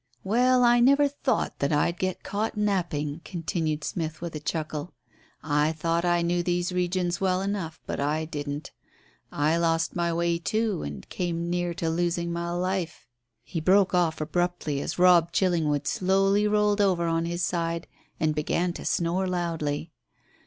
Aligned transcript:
"Well, 0.23 0.63
I 0.63 0.79
never 0.79 1.07
thought 1.07 1.59
that 1.59 1.71
I'd 1.71 1.99
get 1.99 2.23
caught 2.23 2.57
napping," 2.57 3.21
continued 3.23 3.83
Smith, 3.83 4.19
with 4.19 4.35
a 4.35 4.39
chuckle. 4.39 4.95
"I 5.43 5.73
thought 5.73 6.03
I 6.05 6.23
knew 6.23 6.41
these 6.41 6.71
regions 6.71 7.21
well 7.21 7.39
enough, 7.39 7.79
but 7.85 7.99
I 7.99 8.25
didn't. 8.25 8.71
I 9.31 9.57
lost 9.57 9.95
my 9.95 10.11
way, 10.11 10.39
too, 10.39 10.81
and 10.81 11.07
came 11.09 11.51
near 11.51 11.75
to 11.75 11.87
losing 11.87 12.33
my 12.33 12.49
life" 12.49 13.05
He 13.43 13.59
broke 13.61 13.93
off 13.93 14.19
abruptly 14.19 14.81
as 14.81 14.97
Robb 14.97 15.31
Chillingwood 15.31 15.85
slowly 15.85 16.47
rolled 16.47 16.81
over 16.81 17.05
on 17.05 17.25
his 17.25 17.43
side 17.45 17.85
and 18.19 18.33
began 18.33 18.73
to 18.73 18.85
snore 18.85 19.27
loudly. 19.27 19.91